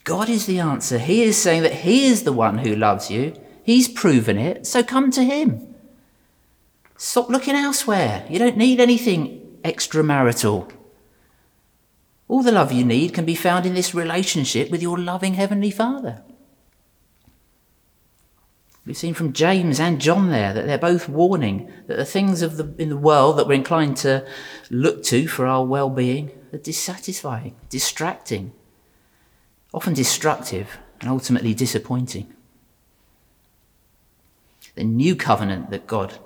God 0.04 0.28
is 0.28 0.46
the 0.46 0.60
answer. 0.60 0.98
He 0.98 1.22
is 1.22 1.36
saying 1.36 1.62
that 1.62 1.72
He 1.72 2.06
is 2.06 2.22
the 2.22 2.32
one 2.32 2.58
who 2.58 2.76
loves 2.76 3.10
you. 3.10 3.34
He's 3.64 3.88
proven 3.88 4.38
it, 4.38 4.66
so 4.66 4.84
come 4.84 5.10
to 5.10 5.24
Him. 5.24 5.74
Stop 6.96 7.28
looking 7.28 7.56
elsewhere. 7.56 8.24
You 8.30 8.38
don't 8.38 8.56
need 8.56 8.78
anything 8.78 9.45
extramarital. 9.66 10.72
All 12.28 12.42
the 12.42 12.52
love 12.52 12.72
you 12.72 12.84
need 12.84 13.12
can 13.12 13.24
be 13.24 13.34
found 13.34 13.66
in 13.66 13.74
this 13.74 13.94
relationship 13.94 14.70
with 14.70 14.82
your 14.82 14.98
loving 14.98 15.34
Heavenly 15.34 15.70
Father. 15.70 16.22
We've 18.84 18.96
seen 18.96 19.14
from 19.14 19.32
James 19.32 19.80
and 19.80 20.00
John 20.00 20.30
there 20.30 20.54
that 20.54 20.66
they're 20.66 20.78
both 20.78 21.08
warning 21.08 21.72
that 21.88 21.96
the 21.96 22.04
things 22.04 22.40
of 22.40 22.56
the, 22.56 22.72
in 22.78 22.88
the 22.88 22.96
world 22.96 23.36
that 23.36 23.48
we're 23.48 23.54
inclined 23.54 23.96
to 23.98 24.24
look 24.70 25.02
to 25.04 25.26
for 25.26 25.44
our 25.46 25.64
well 25.64 25.90
being 25.90 26.30
are 26.52 26.58
dissatisfying, 26.58 27.56
distracting, 27.68 28.52
often 29.74 29.92
destructive 29.92 30.78
and 31.00 31.10
ultimately 31.10 31.52
disappointing. 31.52 32.32
The 34.76 34.84
new 34.84 35.16
covenant 35.16 35.70
that 35.70 35.88
God 35.88 36.18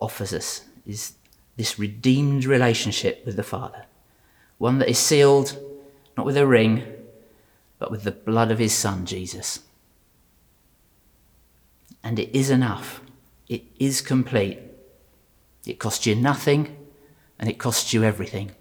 offers 0.00 0.32
us 0.32 0.64
is 0.86 1.14
this 1.56 1.78
redeemed 1.78 2.44
relationship 2.44 3.24
with 3.24 3.36
the 3.36 3.42
Father, 3.42 3.86
one 4.58 4.78
that 4.78 4.88
is 4.88 4.98
sealed 4.98 5.58
not 6.16 6.26
with 6.26 6.36
a 6.36 6.46
ring, 6.46 6.82
but 7.78 7.90
with 7.90 8.04
the 8.04 8.12
blood 8.12 8.50
of 8.50 8.58
his 8.58 8.74
Son, 8.74 9.04
Jesus. 9.04 9.60
And 12.02 12.18
it 12.18 12.34
is 12.34 12.50
enough, 12.50 13.00
it 13.48 13.64
is 13.78 14.00
complete. 14.00 14.60
It 15.66 15.78
costs 15.78 16.06
you 16.06 16.14
nothing, 16.14 16.76
and 17.38 17.50
it 17.50 17.58
costs 17.58 17.92
you 17.92 18.04
everything. 18.04 18.52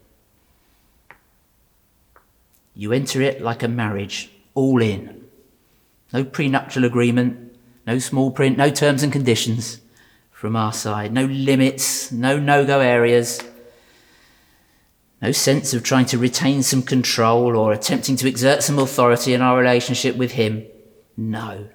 You 2.73 2.91
enter 2.91 3.21
it 3.21 3.41
like 3.41 3.63
a 3.63 3.67
marriage 3.67 4.31
all 4.53 4.81
in. 4.81 5.23
No 6.11 6.23
prenuptial 6.23 6.83
agreement, 6.83 7.55
no 7.85 7.99
small 7.99 8.31
print, 8.31 8.57
no 8.57 8.69
terms 8.69 9.03
and 9.03 9.13
conditions 9.13 9.79
from 10.35 10.57
our 10.57 10.73
side, 10.73 11.13
no 11.13 11.23
limits, 11.23 12.11
no 12.11 12.37
no 12.37 12.65
go 12.65 12.81
areas, 12.81 13.39
no 15.21 15.31
sense 15.31 15.73
of 15.73 15.81
trying 15.81 16.05
to 16.07 16.17
retain 16.17 16.61
some 16.61 16.83
control 16.83 17.55
or 17.55 17.71
attempting 17.71 18.17
to 18.17 18.27
exert 18.27 18.61
some 18.61 18.77
authority 18.77 19.33
in 19.33 19.41
our 19.41 19.57
relationship 19.57 20.17
with 20.17 20.33
Him. 20.33 20.65
No. 21.15 21.69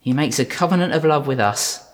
He 0.00 0.12
makes 0.12 0.38
a 0.38 0.44
covenant 0.44 0.92
of 0.92 1.02
love 1.02 1.26
with 1.26 1.40
us, 1.40 1.88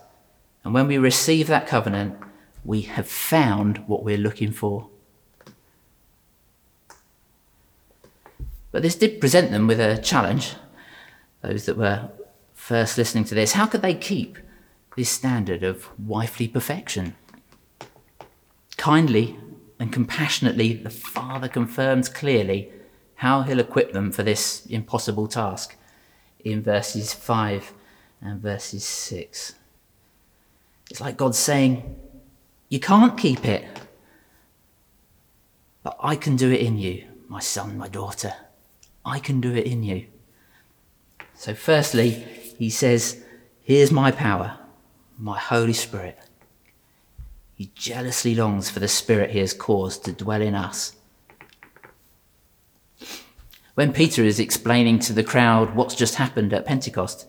and 0.64 0.74
when 0.74 0.88
we 0.88 0.98
receive 0.98 1.46
that 1.46 1.68
covenant, 1.68 2.18
we 2.64 2.82
have 2.82 3.08
found 3.08 3.78
what 3.86 4.02
we're 4.02 4.18
looking 4.18 4.50
for. 4.50 4.88
But 8.72 8.82
this 8.82 8.96
did 8.96 9.20
present 9.20 9.52
them 9.52 9.68
with 9.68 9.78
a 9.78 9.98
challenge, 9.98 10.54
those 11.40 11.66
that 11.66 11.76
were 11.76 12.10
first 12.52 12.98
listening 12.98 13.24
to 13.26 13.34
this. 13.36 13.52
How 13.52 13.66
could 13.66 13.82
they 13.82 13.94
keep 13.94 14.38
this 14.96 15.10
standard 15.10 15.62
of 15.62 15.88
wifely 15.98 16.48
perfection? 16.48 17.14
Kindly 18.76 19.36
and 19.78 19.92
compassionately, 19.92 20.72
the 20.72 20.90
Father 20.90 21.48
confirms 21.48 22.08
clearly 22.08 22.70
how 23.16 23.42
he'll 23.42 23.60
equip 23.60 23.92
them 23.92 24.12
for 24.12 24.22
this 24.22 24.66
impossible 24.66 25.28
task 25.28 25.76
in 26.44 26.62
verses 26.62 27.14
5 27.14 27.72
and 28.20 28.40
verses 28.40 28.84
6. 28.84 29.54
It's 30.90 31.00
like 31.00 31.16
God 31.16 31.34
saying, 31.34 31.96
You 32.68 32.80
can't 32.80 33.16
keep 33.16 33.44
it, 33.44 33.64
but 35.82 35.96
I 36.00 36.16
can 36.16 36.36
do 36.36 36.50
it 36.50 36.60
in 36.60 36.78
you, 36.78 37.04
my 37.28 37.40
son, 37.40 37.78
my 37.78 37.88
daughter. 37.88 38.34
I 39.04 39.18
can 39.18 39.40
do 39.40 39.52
it 39.54 39.66
in 39.66 39.82
you. 39.82 40.06
So, 41.34 41.54
firstly, 41.54 42.10
he 42.58 42.70
says, 42.70 43.22
Here's 43.62 43.90
my 43.90 44.10
power. 44.10 44.58
My 45.18 45.38
Holy 45.38 45.72
Spirit. 45.72 46.18
He 47.54 47.70
jealously 47.74 48.34
longs 48.34 48.68
for 48.68 48.80
the 48.80 48.88
Spirit 48.88 49.30
he 49.30 49.38
has 49.38 49.54
caused 49.54 50.04
to 50.04 50.12
dwell 50.12 50.42
in 50.42 50.54
us. 50.54 50.96
When 53.74 53.92
Peter 53.92 54.22
is 54.22 54.38
explaining 54.38 55.00
to 55.00 55.12
the 55.12 55.24
crowd 55.24 55.74
what's 55.74 55.94
just 55.94 56.16
happened 56.16 56.52
at 56.52 56.66
Pentecost, 56.66 57.28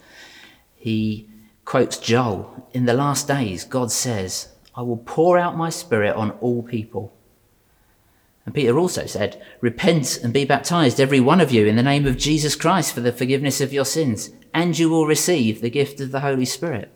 he 0.76 1.28
quotes 1.64 1.98
Joel 1.98 2.68
In 2.74 2.86
the 2.86 2.94
last 2.94 3.28
days, 3.28 3.64
God 3.64 3.92
says, 3.92 4.50
I 4.76 4.82
will 4.82 4.98
pour 4.98 5.38
out 5.38 5.58
my 5.58 5.70
Spirit 5.70 6.16
on 6.16 6.32
all 6.42 6.62
people. 6.62 7.14
And 8.46 8.54
Peter 8.54 8.78
also 8.78 9.08
said, 9.08 9.42
Repent 9.60 10.20
and 10.24 10.32
be 10.32 10.46
baptized, 10.46 11.00
every 11.00 11.20
one 11.20 11.42
of 11.42 11.52
you, 11.52 11.66
in 11.66 11.76
the 11.76 11.84
name 11.84 12.06
of 12.06 12.18
Jesus 12.18 12.56
Christ 12.56 12.94
for 12.94 13.02
the 13.02 13.12
forgiveness 13.12 13.60
of 13.60 13.74
your 13.74 13.86
sins, 13.86 14.30
and 14.54 14.78
you 14.78 14.90
will 14.90 15.08
receive 15.08 15.62
the 15.62 15.70
gift 15.72 16.00
of 16.00 16.12
the 16.12 16.20
Holy 16.20 16.46
Spirit. 16.46 16.92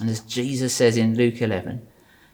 And 0.00 0.08
as 0.08 0.20
Jesus 0.20 0.74
says 0.74 0.96
in 0.96 1.16
Luke 1.16 1.40
11, 1.40 1.86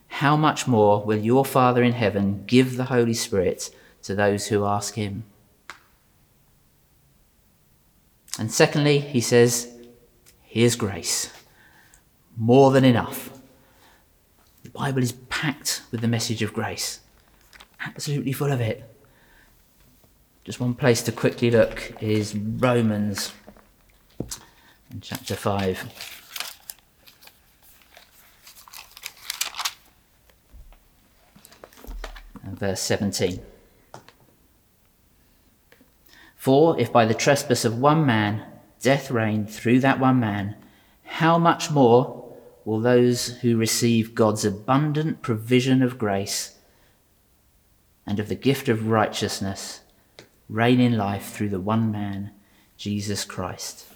how 0.08 0.37
much 0.37 0.68
more 0.68 1.04
will 1.04 1.18
your 1.18 1.44
Father 1.44 1.82
in 1.82 1.92
heaven 1.92 2.44
give 2.46 2.76
the 2.76 2.85
Holy 2.85 3.14
Spirit 3.14 3.70
to 4.02 4.14
those 4.14 4.46
who 4.46 4.64
ask 4.64 4.94
him? 4.94 5.25
And 8.38 8.52
secondly, 8.52 8.99
he 9.00 9.20
says, 9.20 9.73
Here's 10.42 10.76
grace. 10.76 11.32
More 12.37 12.70
than 12.70 12.85
enough. 12.85 13.30
The 14.62 14.70
Bible 14.70 15.02
is 15.02 15.12
packed 15.12 15.82
with 15.90 16.00
the 16.00 16.08
message 16.08 16.42
of 16.42 16.52
grace 16.52 17.00
absolutely 17.87 18.32
full 18.32 18.52
of 18.52 18.61
it. 18.61 18.85
Just 20.44 20.61
one 20.61 20.75
place 20.75 21.02
to 21.02 21.12
quickly 21.12 21.50
look 21.50 21.92
is 22.00 22.37
Romans 22.37 23.32
chapter 25.00 25.35
5. 25.35 26.15
Verse 32.58 32.80
17. 32.80 33.40
For 36.36 36.78
if 36.78 36.92
by 36.92 37.06
the 37.06 37.14
trespass 37.14 37.64
of 37.64 37.78
one 37.78 38.06
man 38.06 38.44
death 38.80 39.10
reigned 39.10 39.50
through 39.50 39.80
that 39.80 39.98
one 39.98 40.20
man, 40.20 40.56
how 41.04 41.38
much 41.38 41.70
more 41.70 42.34
will 42.64 42.80
those 42.80 43.38
who 43.38 43.56
receive 43.56 44.14
God's 44.14 44.44
abundant 44.44 45.22
provision 45.22 45.82
of 45.82 45.98
grace 45.98 46.58
and 48.06 48.20
of 48.20 48.28
the 48.28 48.34
gift 48.34 48.68
of 48.68 48.88
righteousness 48.88 49.80
reign 50.48 50.80
in 50.80 50.96
life 50.96 51.32
through 51.32 51.48
the 51.48 51.60
one 51.60 51.90
man, 51.90 52.30
Jesus 52.76 53.25
Christ. 53.25 53.86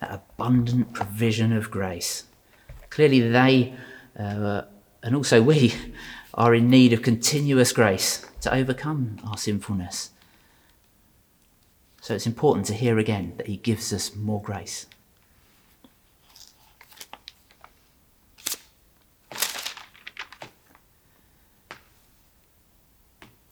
That 0.00 0.12
abundant 0.12 0.92
provision 0.92 1.52
of 1.52 1.70
grace. 1.70 2.24
Clearly, 2.90 3.20
they 3.20 3.74
uh, 4.18 4.62
and 5.02 5.14
also 5.14 5.42
we 5.42 5.74
are 6.36 6.54
in 6.54 6.68
need 6.68 6.92
of 6.92 7.02
continuous 7.02 7.72
grace 7.72 8.26
to 8.42 8.52
overcome 8.54 9.18
our 9.26 9.38
sinfulness. 9.38 10.10
So 12.00 12.14
it's 12.14 12.26
important 12.26 12.66
to 12.66 12.74
hear 12.74 12.98
again 12.98 13.34
that 13.36 13.46
He 13.46 13.56
gives 13.56 13.92
us 13.92 14.14
more 14.14 14.40
grace. 14.40 14.86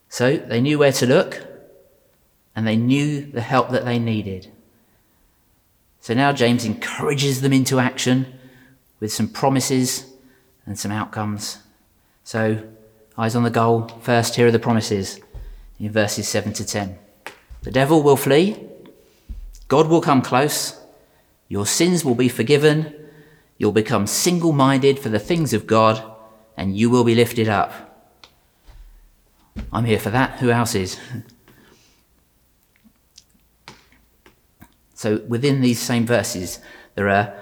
So 0.09 0.37
they 0.37 0.61
knew 0.61 0.79
where 0.79 0.93
to 0.93 1.07
look 1.07 1.43
and 2.55 2.67
they 2.67 2.77
knew 2.77 3.27
the 3.27 3.41
help 3.41 3.71
that 3.71 3.85
they 3.85 3.99
needed. 3.99 4.53
So 6.01 6.15
now 6.15 6.33
James 6.33 6.65
encourages 6.65 7.41
them 7.41 7.53
into 7.53 7.81
action 7.81 8.39
with 9.01 9.13
some 9.13 9.27
promises 9.27 10.07
and 10.67 10.79
some 10.79 10.93
outcomes. 10.93 11.59
So, 12.25 12.63
eyes 13.17 13.37
on 13.37 13.43
the 13.43 13.51
goal. 13.51 13.89
First, 14.01 14.37
here 14.37 14.49
are 14.49 14.51
the 14.51 14.59
promises 14.59 15.21
in 15.79 15.91
verses 15.91 16.29
7 16.29 16.53
to 16.55 16.67
10. 16.67 16.99
The 17.63 17.71
devil 17.71 18.03
will 18.03 18.17
flee, 18.17 18.59
God 19.69 19.89
will 19.89 20.01
come 20.01 20.21
close, 20.21 20.79
your 21.49 21.67
sins 21.67 22.05
will 22.05 22.15
be 22.15 22.29
forgiven, 22.29 22.95
you'll 23.57 23.73
become 23.73 24.07
single 24.07 24.53
minded 24.53 24.99
for 24.99 25.09
the 25.09 25.19
things 25.19 25.53
of 25.53 25.67
God, 25.67 26.03
and 26.57 26.77
you 26.77 26.91
will 26.91 27.05
be 27.05 27.15
lifted 27.15 27.49
up. 27.49 28.13
I'm 29.73 29.85
here 29.85 29.99
for 29.99 30.11
that. 30.11 30.39
Who 30.41 30.51
else 30.51 30.75
is? 30.75 30.99
So 34.95 35.23
within 35.29 35.61
these 35.61 35.81
same 35.81 36.07
verses, 36.07 36.61
there 36.95 37.09
are 37.09 37.35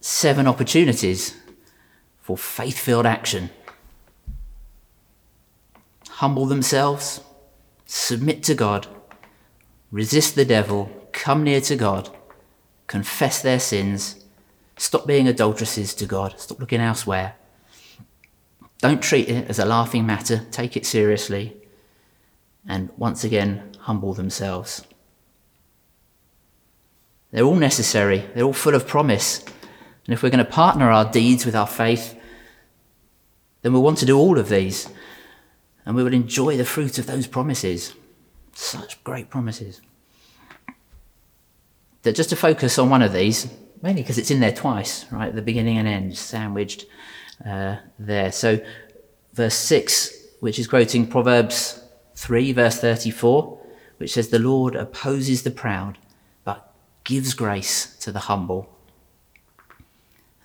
seven 0.00 0.46
opportunities 0.46 1.36
for 2.20 2.36
faith 2.36 2.78
filled 2.78 3.06
action. 3.06 3.50
Humble 6.16 6.46
themselves, 6.46 7.20
submit 7.84 8.42
to 8.44 8.54
God, 8.54 8.86
resist 9.90 10.34
the 10.34 10.46
devil, 10.46 10.90
come 11.12 11.44
near 11.44 11.60
to 11.60 11.76
God, 11.76 12.08
confess 12.86 13.42
their 13.42 13.60
sins, 13.60 14.24
stop 14.78 15.06
being 15.06 15.28
adulteresses 15.28 15.92
to 15.92 16.06
God, 16.06 16.40
stop 16.40 16.58
looking 16.58 16.80
elsewhere, 16.80 17.34
don't 18.78 19.02
treat 19.02 19.28
it 19.28 19.46
as 19.50 19.58
a 19.58 19.66
laughing 19.66 20.06
matter, 20.06 20.46
take 20.50 20.74
it 20.74 20.86
seriously, 20.86 21.54
and 22.66 22.88
once 22.96 23.22
again, 23.22 23.72
humble 23.80 24.14
themselves. 24.14 24.86
They're 27.30 27.44
all 27.44 27.56
necessary, 27.56 28.24
they're 28.34 28.44
all 28.44 28.54
full 28.54 28.74
of 28.74 28.86
promise. 28.86 29.44
And 30.06 30.14
if 30.14 30.22
we're 30.22 30.30
going 30.30 30.42
to 30.42 30.50
partner 30.50 30.90
our 30.90 31.04
deeds 31.04 31.44
with 31.44 31.54
our 31.54 31.66
faith, 31.66 32.18
then 33.60 33.74
we'll 33.74 33.82
want 33.82 33.98
to 33.98 34.06
do 34.06 34.16
all 34.16 34.38
of 34.38 34.48
these, 34.48 34.88
and 35.86 35.94
we 35.94 36.02
will 36.02 36.12
enjoy 36.12 36.56
the 36.56 36.64
fruit 36.64 36.98
of 36.98 37.06
those 37.06 37.28
promises. 37.28 37.94
Such 38.52 39.02
great 39.04 39.30
promises. 39.30 39.80
That 42.02 42.16
just 42.16 42.30
to 42.30 42.36
focus 42.36 42.78
on 42.78 42.90
one 42.90 43.02
of 43.02 43.12
these, 43.12 43.48
mainly 43.80 44.02
because 44.02 44.18
it's 44.18 44.30
in 44.30 44.40
there 44.40 44.52
twice, 44.52 45.10
right? 45.12 45.34
The 45.34 45.42
beginning 45.42 45.78
and 45.78 45.86
end, 45.86 46.18
sandwiched 46.18 46.86
uh, 47.44 47.76
there. 47.98 48.32
So, 48.32 48.60
verse 49.32 49.54
6, 49.54 50.12
which 50.40 50.58
is 50.58 50.66
quoting 50.66 51.06
Proverbs 51.06 51.82
3, 52.16 52.52
verse 52.52 52.80
34, 52.80 53.60
which 53.98 54.14
says, 54.14 54.28
The 54.28 54.38
Lord 54.40 54.74
opposes 54.74 55.42
the 55.42 55.50
proud, 55.50 55.98
but 56.44 56.74
gives 57.04 57.32
grace 57.34 57.96
to 57.98 58.10
the 58.10 58.20
humble. 58.20 58.68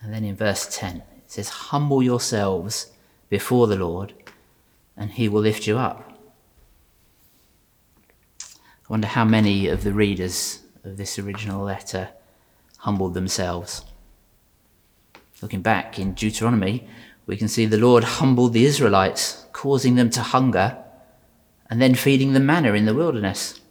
And 0.01 0.13
then 0.13 0.23
in 0.23 0.35
verse 0.35 0.67
10, 0.75 0.97
it 0.97 1.03
says, 1.27 1.49
Humble 1.49 2.03
yourselves 2.03 2.91
before 3.29 3.67
the 3.67 3.75
Lord, 3.75 4.13
and 4.97 5.11
he 5.11 5.29
will 5.29 5.41
lift 5.41 5.67
you 5.67 5.77
up. 5.77 6.07
I 8.41 8.87
wonder 8.89 9.07
how 9.07 9.25
many 9.25 9.67
of 9.67 9.83
the 9.83 9.93
readers 9.93 10.61
of 10.83 10.97
this 10.97 11.17
original 11.17 11.63
letter 11.63 12.09
humbled 12.79 13.13
themselves. 13.13 13.85
Looking 15.41 15.61
back 15.61 15.97
in 15.97 16.13
Deuteronomy, 16.13 16.87
we 17.25 17.37
can 17.37 17.47
see 17.47 17.65
the 17.65 17.77
Lord 17.77 18.03
humbled 18.03 18.53
the 18.53 18.65
Israelites, 18.65 19.45
causing 19.53 19.95
them 19.95 20.09
to 20.11 20.21
hunger, 20.21 20.77
and 21.69 21.81
then 21.81 21.95
feeding 21.95 22.33
them 22.33 22.45
manna 22.45 22.73
in 22.73 22.85
the 22.85 22.93
wilderness. 22.93 23.61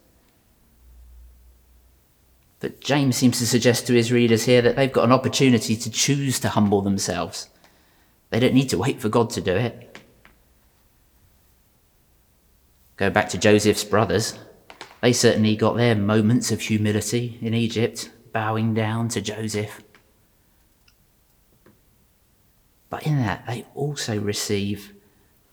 But 2.61 2.81
James 2.81 3.17
seems 3.17 3.39
to 3.39 3.47
suggest 3.47 3.87
to 3.87 3.95
his 3.95 4.13
readers 4.13 4.45
here 4.45 4.63
that 4.63 4.77
they've 4.77 4.93
got 4.93 5.05
an 5.05 5.13
opportunity 5.13 5.77
to 5.77 5.91
choose 5.91 6.39
to 6.41 6.51
humble 6.51 6.83
themselves. 6.83 7.49
They 8.31 8.39
don't 8.39 8.55
need 8.55 8.69
to 8.69 8.79
wait 8.79 9.01
for 9.01 9.09
God 9.09 9.31
to 9.31 9.41
do 9.41 9.53
it. 9.57 9.90
Go 13.01 13.09
back 13.09 13.31
to 13.31 13.39
Joseph's 13.39 13.83
brothers. 13.83 14.39
They 15.01 15.15
certainly 15.15 15.57
got 15.57 15.75
their 15.75 15.95
moments 15.95 16.53
of 16.53 16.61
humility 16.61 17.39
in 17.41 17.55
Egypt, 17.55 18.11
bowing 18.31 18.75
down 18.75 19.09
to 19.09 19.23
Joseph. 19.23 19.81
But 22.91 23.07
in 23.07 23.17
that, 23.17 23.47
they 23.47 23.65
also 23.75 24.21
receive 24.21 24.93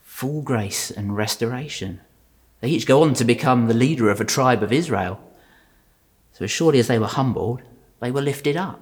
full 0.01 0.41
grace 0.41 0.91
and 0.91 1.15
restoration. 1.15 2.01
They 2.59 2.67
each 2.67 2.85
go 2.85 3.01
on 3.01 3.13
to 3.13 3.23
become 3.23 3.67
the 3.67 3.73
leader 3.73 4.09
of 4.09 4.19
a 4.19 4.25
tribe 4.25 4.61
of 4.61 4.73
Israel. 4.73 5.17
So, 6.33 6.43
as 6.43 6.51
surely 6.51 6.79
as 6.79 6.87
they 6.87 6.99
were 6.99 7.07
humbled, 7.07 7.61
they 8.01 8.11
were 8.11 8.21
lifted 8.21 8.57
up. 8.57 8.81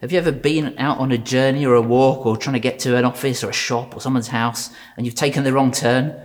Have 0.00 0.12
you 0.12 0.18
ever 0.18 0.32
been 0.32 0.78
out 0.78 0.98
on 0.98 1.12
a 1.12 1.18
journey 1.18 1.64
or 1.64 1.74
a 1.74 1.80
walk 1.80 2.26
or 2.26 2.36
trying 2.36 2.54
to 2.54 2.60
get 2.60 2.78
to 2.80 2.96
an 2.96 3.04
office 3.04 3.42
or 3.42 3.50
a 3.50 3.54
shop 3.54 3.96
or 3.96 4.00
someone's 4.00 4.28
house 4.28 4.70
and 4.96 5.06
you've 5.06 5.14
taken 5.14 5.44
the 5.44 5.52
wrong 5.52 5.70
turn 5.70 6.20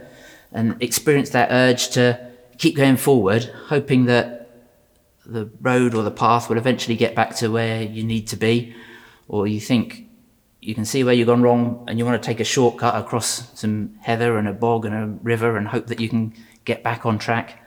and 0.52 0.82
experienced 0.82 1.34
that 1.34 1.50
urge 1.52 1.90
to 1.90 2.20
keep 2.58 2.76
going 2.76 2.98
forward, 2.98 3.44
hoping 3.68 4.06
that 4.06 4.50
the 5.26 5.50
road 5.62 5.94
or 5.94 6.04
the 6.04 6.12
path 6.12 6.50
will 6.50 6.58
eventually 6.58 6.96
get 6.96 7.16
back 7.16 7.36
to 7.36 7.50
where 7.50 7.84
you 7.84 8.04
need 8.04 8.28
to 8.28 8.36
be, 8.36 8.76
or 9.28 9.46
you 9.46 9.60
think 9.60 10.08
you 10.60 10.74
can 10.74 10.84
see 10.84 11.04
where 11.04 11.14
you've 11.14 11.28
gone 11.28 11.44
wrong 11.44 11.86
and 11.88 12.00
you 12.00 12.06
want 12.06 12.22
to 12.22 12.26
take 12.26 12.40
a 12.40 12.44
shortcut 12.44 12.96
across 12.96 13.58
some 13.58 13.96
heather 14.02 14.38
and 14.38 14.48
a 14.48 14.54
bog 14.54 14.86
and 14.86 14.96
a 14.96 15.06
river 15.24 15.56
and 15.56 15.68
hope 15.68 15.88
that 15.88 16.00
you 16.00 16.10
can 16.10 16.34
get 16.66 16.84
back 16.84 17.06
on 17.06 17.18
track. 17.18 17.64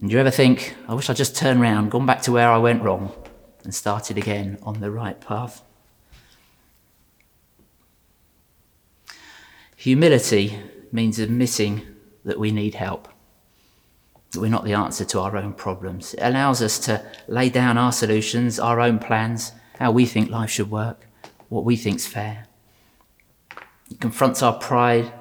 And 0.00 0.10
do 0.10 0.14
you 0.14 0.20
ever 0.20 0.30
think, 0.30 0.76
I 0.86 0.94
wish 0.94 1.08
I'd 1.08 1.16
just 1.16 1.34
turned 1.34 1.60
round, 1.60 1.90
gone 1.90 2.06
back 2.06 2.22
to 2.22 2.32
where 2.32 2.50
I 2.50 2.58
went 2.58 2.82
wrong, 2.82 3.12
and 3.64 3.74
started 3.74 4.18
again 4.18 4.58
on 4.62 4.80
the 4.80 4.90
right 4.90 5.20
path? 5.20 5.62
Humility 9.76 10.60
means 10.92 11.18
admitting 11.18 11.82
that 12.24 12.38
we 12.38 12.52
need 12.52 12.74
help, 12.74 13.08
that 14.30 14.40
we're 14.40 14.48
not 14.48 14.64
the 14.64 14.74
answer 14.74 15.04
to 15.04 15.20
our 15.20 15.36
own 15.36 15.52
problems. 15.54 16.14
It 16.14 16.22
allows 16.22 16.62
us 16.62 16.78
to 16.80 17.04
lay 17.26 17.48
down 17.48 17.76
our 17.78 17.90
solutions, 17.90 18.60
our 18.60 18.80
own 18.80 18.98
plans, 18.98 19.52
how 19.78 19.90
we 19.90 20.06
think 20.06 20.30
life 20.30 20.50
should 20.50 20.70
work, 20.70 21.08
what 21.48 21.64
we 21.64 21.74
think's 21.74 22.06
fair. 22.06 22.46
It 23.90 24.00
confronts 24.00 24.42
our 24.42 24.54
pride 24.54 25.12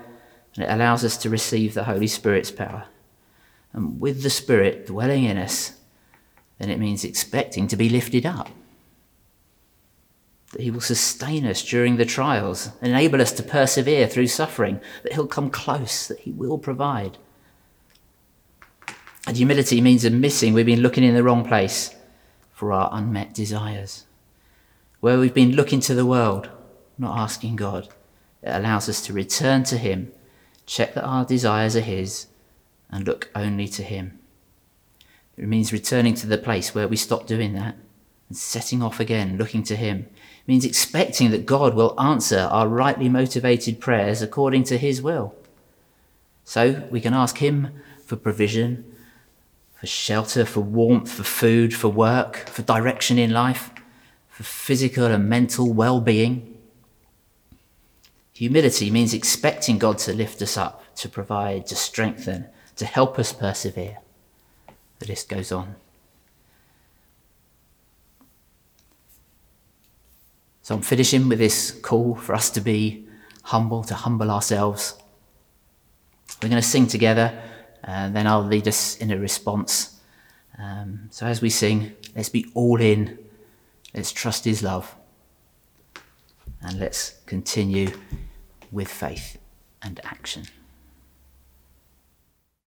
and 0.56 0.65
it 0.65 0.69
allows 0.69 1.04
us 1.04 1.17
to 1.17 1.30
receive 1.30 1.73
the 1.73 1.86
Holy 1.86 2.08
Spirit's 2.08 2.51
power. 2.51 2.86
And 3.73 3.99
with 3.99 4.21
the 4.21 4.30
Spirit 4.30 4.86
dwelling 4.86 5.23
in 5.23 5.38
us, 5.38 5.73
then 6.62 6.69
it 6.69 6.80
means 6.80 7.04
expecting 7.04 7.67
to 7.67 7.76
be 7.76 7.89
lifted 7.89 8.26
up. 8.26 8.50
That 10.52 10.62
He 10.62 10.69
will 10.69 10.82
sustain 10.82 11.45
us 11.45 11.63
during 11.63 11.97
the 11.97 12.06
trials, 12.06 12.69
enable 12.82 13.21
us 13.21 13.32
to 13.34 13.43
persevere 13.43 14.08
through 14.08 14.28
suffering, 14.28 14.80
that 15.04 15.13
He'll 15.13 15.28
come 15.28 15.50
close, 15.50 16.08
that 16.08 16.19
He 16.19 16.32
will 16.32 16.58
provide. 16.58 17.17
And 19.26 19.38
humility 19.38 19.82
means 19.82 20.06
admitting 20.06 20.54
we've 20.54 20.65
been 20.65 20.82
looking 20.82 21.04
in 21.04 21.15
the 21.15 21.24
wrong 21.24 21.45
place 21.45 21.95
for 22.52 22.71
our 22.71 22.89
unmet 22.91 23.34
desires. 23.34 24.06
Where 25.00 25.19
we've 25.19 25.34
been 25.34 25.56
looking 25.56 25.80
to 25.82 25.95
the 25.95 26.06
world, 26.06 26.50
not 26.97 27.17
asking 27.17 27.56
God, 27.56 27.89
it 28.43 28.50
allows 28.50 28.88
us 28.88 29.02
to 29.06 29.13
return 29.13 29.63
to 29.63 29.78
Him 29.78 30.12
check 30.71 30.93
that 30.93 31.04
our 31.04 31.26
desires 31.26 31.76
are 31.76 31.82
His, 31.82 32.28
and 32.89 33.06
look 33.06 33.30
only 33.36 33.67
to 33.67 33.84
Him. 33.84 34.21
It 35.38 35.48
means 35.48 35.74
returning 35.74 36.13
to 36.15 36.28
the 36.28 36.38
place 36.38 36.76
where 36.76 36.88
we 36.88 36.98
stopped 36.98 37.28
doing 37.28 37.54
that 37.54 37.76
and 38.30 38.38
setting 38.38 38.84
off 38.84 39.00
again, 39.00 39.38
looking 39.38 39.63
to 39.63 39.76
Him. 39.76 40.08
It 40.10 40.48
means 40.48 40.65
expecting 40.65 41.32
that 41.32 41.46
God 41.46 41.74
will 41.74 42.00
answer 42.00 42.48
our 42.52 42.67
rightly 42.67 43.10
motivated 43.10 43.80
prayers 43.80 44.22
according 44.22 44.63
to 44.65 44.78
His 44.78 45.02
will. 45.02 45.36
So 46.44 46.88
we 46.91 47.02
can 47.02 47.13
ask 47.13 47.38
Him 47.38 47.70
for 48.06 48.15
provision, 48.15 48.96
for 49.80 49.88
shelter, 49.88 50.46
for 50.46 50.62
warmth, 50.62 51.12
for 51.12 51.24
food, 51.24 51.74
for 51.74 51.89
work, 51.89 52.38
for 52.48 52.62
direction 52.62 53.17
in 53.17 53.32
life, 53.32 53.72
for 54.30 54.44
physical 54.44 55.06
and 55.06 55.28
mental 55.28 55.72
well 55.74 56.02
being. 56.02 56.58
Humility 58.34 58.91
means 58.91 59.13
expecting 59.13 59.78
God 59.78 59.98
to 60.00 60.13
lift 60.13 60.41
us 60.41 60.58
up, 60.58 60.84
to 60.96 61.08
provide, 61.08 61.67
to 61.67 61.76
strengthen, 61.76 62.48
to 62.76 62.86
help 62.86 63.17
us 63.17 63.34
persevere. 63.34 64.01
The 65.02 65.08
list 65.08 65.30
goes 65.30 65.52
on. 65.52 65.76
So 70.62 70.76
I'm 70.76 70.84
finishing 70.84 71.28
with 71.28 71.40
this 71.40 71.72
call 71.72 72.14
for 72.14 72.36
us 72.36 72.52
to 72.52 72.62
be 72.62 73.08
humble, 73.42 73.84
to 73.86 73.96
humble 73.96 74.30
ourselves. 74.30 74.94
We're 76.42 76.50
going 76.50 76.62
to 76.62 76.68
sing 76.68 76.86
together, 76.86 77.36
and 77.84 78.16
then 78.16 78.28
I'll 78.28 78.46
lead 78.46 78.68
us 78.68 78.96
in 78.98 79.10
a 79.10 79.18
response. 79.18 80.00
Um, 80.60 81.08
so 81.10 81.26
as 81.26 81.42
we 81.42 81.50
sing, 81.50 81.94
let's 82.16 82.30
be 82.30 82.46
all 82.54 82.80
in. 82.80 83.18
Let's 83.96 84.12
trust 84.12 84.46
His 84.46 84.62
love. 84.62 84.96
And 86.62 86.80
let's 86.80 87.16
continue 87.26 87.90
with 88.72 88.88
faith 88.88 89.40
and 89.82 90.00
action. 90.04 90.44